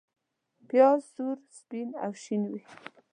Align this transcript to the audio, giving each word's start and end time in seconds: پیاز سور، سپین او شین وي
پیاز 0.67 1.01
سور، 1.13 1.37
سپین 1.57 1.89
او 2.03 2.11
شین 2.23 2.41
وي 2.51 2.61